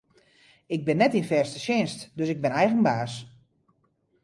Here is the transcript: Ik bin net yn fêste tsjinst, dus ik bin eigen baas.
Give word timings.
Ik 0.75 0.81
bin 0.87 0.99
net 0.99 1.17
yn 1.19 1.27
fêste 1.31 1.59
tsjinst, 1.61 1.99
dus 2.17 2.31
ik 2.33 2.41
bin 2.43 2.57
eigen 2.61 2.81
baas. 2.87 3.13